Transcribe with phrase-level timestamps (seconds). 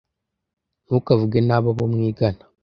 [0.85, 2.43] Ntukavuge nabi abo mwigana.